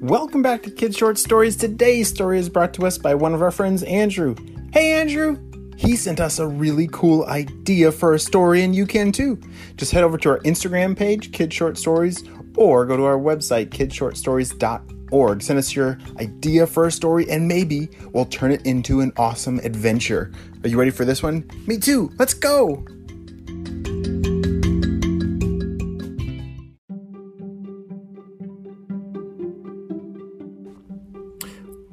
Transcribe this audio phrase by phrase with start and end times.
[0.00, 1.56] Welcome back to Kid Short Stories.
[1.56, 4.34] Today's story is brought to us by one of our friends, Andrew.
[4.72, 5.36] Hey, Andrew!
[5.76, 9.38] He sent us a really cool idea for a story, and you can too.
[9.76, 12.24] Just head over to our Instagram page, Kid Short Stories,
[12.56, 15.42] or go to our website, kidshortstories.org.
[15.42, 19.58] Send us your idea for a story, and maybe we'll turn it into an awesome
[19.58, 20.32] adventure.
[20.64, 21.44] Are you ready for this one?
[21.66, 22.10] Me too!
[22.18, 22.82] Let's go!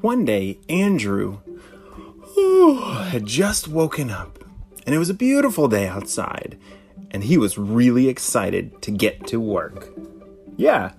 [0.08, 1.40] One day, Andrew
[3.10, 4.42] had just woken up,
[4.86, 6.58] and it was a beautiful day outside,
[7.12, 9.90] and he was really excited to get to work.
[10.56, 10.94] Yeah,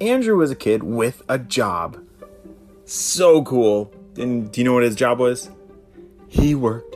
[0.00, 2.00] Andrew was a kid with a job.
[2.84, 3.92] So cool.
[4.16, 5.50] And do you know what his job was?
[6.28, 6.94] He worked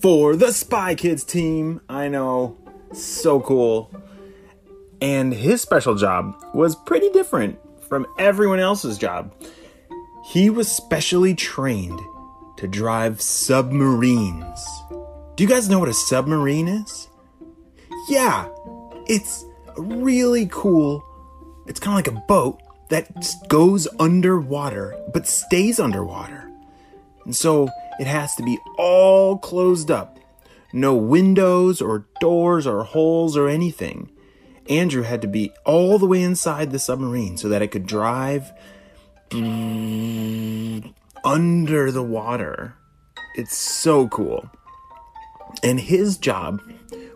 [0.00, 1.80] for the Spy Kids team.
[1.88, 2.56] I know.
[2.92, 3.90] So cool.
[5.00, 9.34] And his special job was pretty different from everyone else's job.
[10.32, 12.00] He was specially trained
[12.56, 14.66] to drive submarines.
[15.36, 17.08] Do you guys know what a submarine is?
[18.08, 18.48] Yeah,
[19.06, 19.44] it's
[19.76, 21.04] really cool.
[21.66, 23.12] It's kind of like a boat that
[23.48, 26.50] goes underwater but stays underwater.
[27.26, 27.68] And so
[28.00, 30.18] it has to be all closed up.
[30.72, 34.10] No windows or doors or holes or anything.
[34.70, 38.50] Andrew had to be all the way inside the submarine so that it could drive
[39.32, 40.92] Mm,
[41.24, 42.74] under the water.
[43.34, 44.50] It's so cool.
[45.62, 46.60] And his job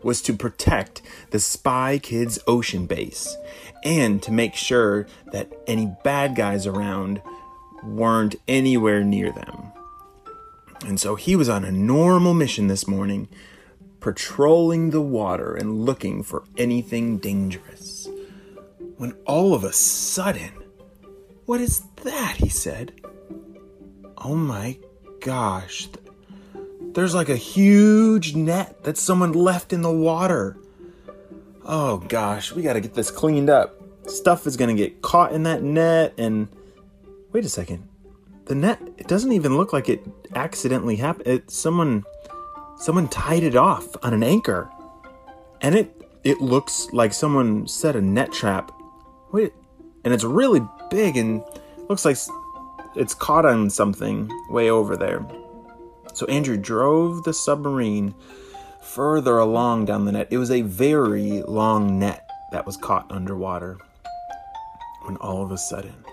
[0.03, 3.37] was to protect the Spy Kids ocean base
[3.85, 7.21] and to make sure that any bad guys around
[7.85, 9.73] weren't anywhere near them.
[10.87, 13.29] And so he was on a normal mission this morning,
[14.01, 18.09] patrolling the water and looking for anything dangerous.
[18.97, 20.53] When all of a sudden,
[21.47, 22.37] what is that?
[22.37, 22.93] he said.
[24.19, 24.79] Oh my
[25.21, 25.89] gosh.
[26.93, 30.57] There's like a huge net that someone left in the water.
[31.65, 33.83] Oh gosh, we gotta get this cleaned up.
[34.09, 36.49] Stuff is gonna get caught in that net and.
[37.33, 37.87] Wait a second.
[38.47, 41.27] The net, it doesn't even look like it accidentally happened.
[41.27, 42.05] It, someone.
[42.79, 44.71] Someone tied it off on an anchor.
[45.61, 48.73] And it it looks like someone set a net trap.
[49.33, 49.53] Wait,
[50.07, 51.43] and it's really big and
[51.89, 52.17] looks like
[52.95, 55.27] it's caught on something way over there.
[56.15, 58.15] So Andrew drove the submarine
[58.81, 60.29] further along down the net.
[60.31, 63.79] It was a very long net that was caught underwater.
[65.03, 66.05] When all of a sudden,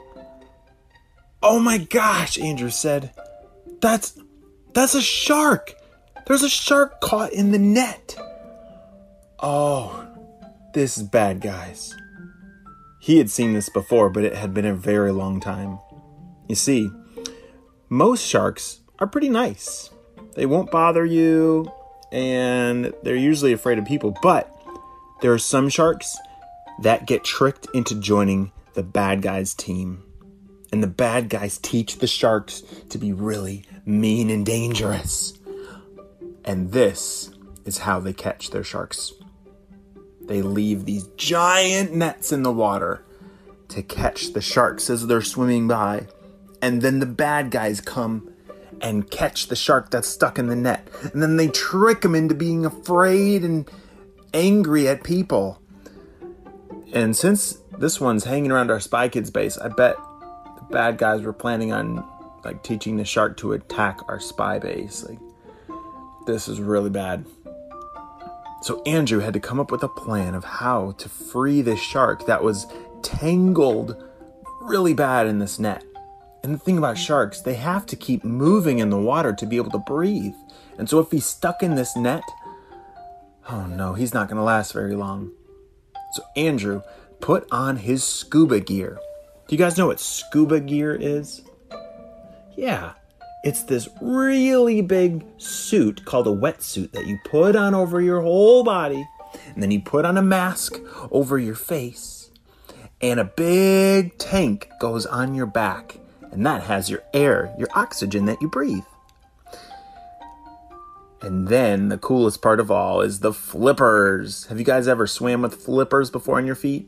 [1.43, 3.11] "Oh my gosh," Andrew said.
[3.79, 4.17] "That's
[4.73, 5.75] that's a shark.
[6.25, 8.15] There's a shark caught in the net."
[9.39, 10.07] Oh,
[10.73, 11.95] this is bad, guys.
[13.03, 15.77] He had seen this before, but it had been a very long time.
[16.47, 16.89] You see,
[17.89, 19.89] most sharks are pretty nice.
[20.35, 21.69] They won't bother you,
[22.13, 24.49] and they're usually afraid of people, but
[25.19, 26.17] there are some sharks
[26.81, 30.01] that get tricked into joining the bad guys' team.
[30.71, 35.33] And the bad guys teach the sharks to be really mean and dangerous.
[36.45, 37.31] And this
[37.65, 39.11] is how they catch their sharks.
[40.27, 43.03] They leave these giant nets in the water
[43.69, 46.07] to catch the sharks as they're swimming by.
[46.61, 48.29] And then the bad guys come
[48.81, 50.87] and catch the shark that's stuck in the net.
[51.13, 53.69] And then they trick them into being afraid and
[54.33, 55.61] angry at people.
[56.93, 59.95] And since this one's hanging around our Spy Kids base, I bet
[60.57, 62.07] the bad guys were planning on
[62.43, 65.05] like teaching the shark to attack our spy base.
[65.07, 65.19] Like
[66.25, 67.25] this is really bad.
[68.63, 72.25] So Andrew had to come up with a plan of how to free this shark
[72.27, 72.65] that was
[73.01, 74.01] tangled
[74.61, 75.83] really bad in this net.
[76.43, 79.57] And the thing about sharks, they have to keep moving in the water to be
[79.57, 80.33] able to breathe.
[80.77, 82.23] And so if he's stuck in this net,
[83.49, 85.31] oh no, he's not going to last very long.
[86.13, 86.83] So Andrew
[87.19, 88.97] put on his scuba gear.
[89.49, 91.41] Do you guys know what scuba gear is?
[92.55, 92.93] Yeah,
[93.43, 98.63] it's this really big suit called a wetsuit that you put on over your whole
[98.63, 99.07] body,
[99.53, 100.79] and then you put on a mask
[101.11, 102.31] over your face,
[103.01, 105.99] and a big tank goes on your back,
[106.31, 108.83] and that has your air, your oxygen that you breathe.
[111.21, 114.45] And then the coolest part of all is the flippers.
[114.47, 116.85] Have you guys ever swam with flippers before on your feet?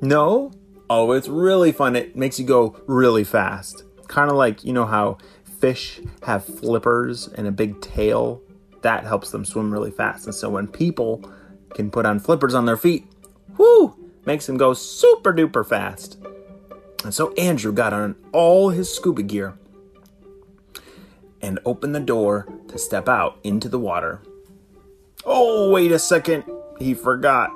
[0.00, 0.52] No?
[0.90, 1.94] Oh, it's really fun.
[1.94, 3.84] It makes you go really fast.
[4.08, 5.18] Kind of like, you know how
[5.60, 8.42] fish have flippers and a big tail,
[8.82, 10.26] that helps them swim really fast.
[10.26, 11.28] And so when people
[11.74, 13.06] can put on flippers on their feet,
[13.56, 16.18] whoo, makes them go super duper fast.
[17.04, 19.54] And so Andrew got on all his scuba gear
[21.40, 24.20] and opened the door to step out into the water.
[25.24, 26.44] Oh, wait a second.
[26.78, 27.50] He forgot.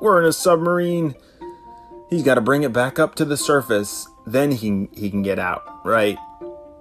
[0.00, 1.14] We're in a submarine.
[2.08, 4.08] He's got to bring it back up to the surface.
[4.26, 6.18] Then he, he can get out, right?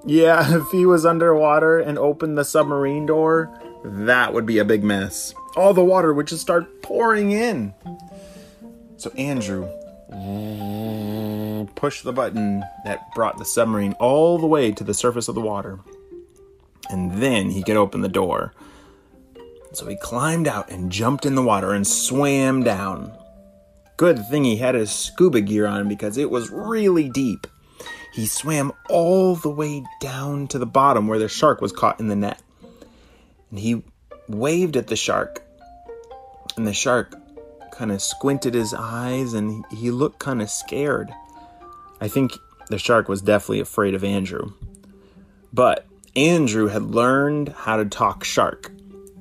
[0.05, 3.51] Yeah, if he was underwater and opened the submarine door,
[3.83, 5.33] that would be a big mess.
[5.55, 7.73] All the water would just start pouring in.
[8.97, 9.67] So Andrew
[11.75, 15.41] pushed the button that brought the submarine all the way to the surface of the
[15.41, 15.79] water.
[16.89, 18.53] And then he could open the door.
[19.73, 23.13] So he climbed out and jumped in the water and swam down.
[23.97, 27.45] Good thing he had his scuba gear on because it was really deep.
[28.11, 32.07] He swam all the way down to the bottom where the shark was caught in
[32.07, 32.41] the net.
[33.49, 33.83] And he
[34.27, 35.43] waved at the shark.
[36.57, 37.15] And the shark
[37.71, 41.13] kind of squinted his eyes and he looked kind of scared.
[42.01, 42.33] I think
[42.67, 44.53] the shark was definitely afraid of Andrew.
[45.53, 45.85] But
[46.15, 48.71] Andrew had learned how to talk shark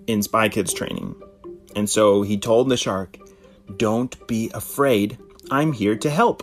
[0.07, 1.15] in Spy Kids training.
[1.77, 3.19] And so he told the shark,
[3.77, 5.19] Don't be afraid.
[5.51, 6.43] I'm here to help.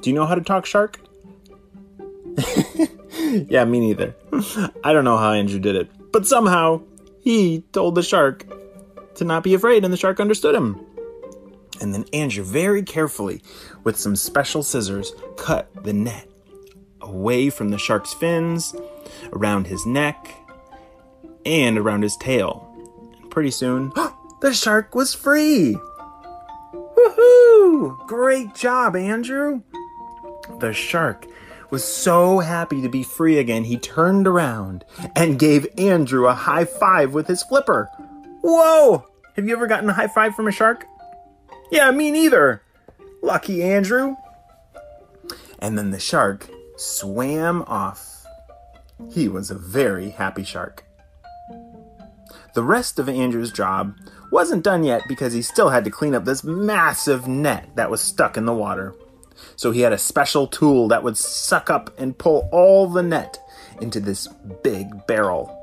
[0.00, 1.00] Do you know how to talk shark?
[3.48, 4.14] yeah, me neither.
[4.84, 6.82] I don't know how Andrew did it, but somehow
[7.20, 8.46] he told the shark
[9.16, 10.80] to not be afraid, and the shark understood him.
[11.80, 13.42] And then Andrew, very carefully,
[13.84, 16.28] with some special scissors, cut the net
[17.00, 18.74] away from the shark's fins,
[19.32, 20.34] around his neck,
[21.44, 22.64] and around his tail.
[23.20, 23.92] And pretty soon,
[24.40, 25.76] the shark was free!
[26.72, 28.06] Woohoo!
[28.06, 29.62] Great job, Andrew!
[30.60, 31.26] The shark
[31.70, 34.84] was so happy to be free again, he turned around
[35.14, 37.88] and gave Andrew a high five with his flipper.
[38.42, 39.04] Whoa!
[39.36, 40.84] Have you ever gotten a high five from a shark?
[41.70, 42.62] Yeah, me neither.
[43.22, 44.16] Lucky Andrew.
[45.58, 48.24] And then the shark swam off.
[49.12, 50.84] He was a very happy shark.
[52.54, 53.94] The rest of Andrew's job
[54.32, 58.00] wasn't done yet because he still had to clean up this massive net that was
[58.00, 58.94] stuck in the water.
[59.56, 63.38] So he had a special tool that would suck up and pull all the net
[63.80, 64.28] into this
[64.62, 65.54] big barrel.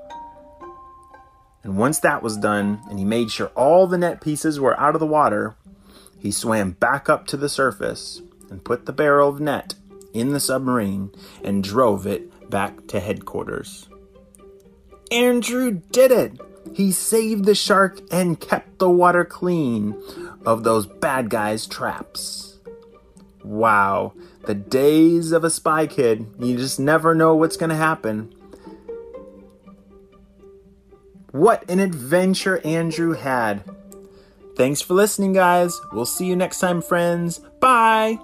[1.63, 4.95] And once that was done, and he made sure all the net pieces were out
[4.95, 5.55] of the water,
[6.19, 9.73] he swam back up to the surface and put the barrel of net
[10.13, 11.11] in the submarine
[11.43, 13.89] and drove it back to headquarters.
[15.11, 16.39] Andrew did it!
[16.73, 20.01] He saved the shark and kept the water clean
[20.45, 22.54] of those bad guys' traps.
[23.45, 24.13] Wow,
[24.47, 26.25] the days of a spy kid.
[26.39, 28.33] You just never know what's going to happen.
[31.29, 33.63] What an adventure Andrew had!
[34.57, 35.79] Thanks for listening, guys.
[35.91, 37.39] We'll see you next time, friends.
[37.59, 38.17] Bye!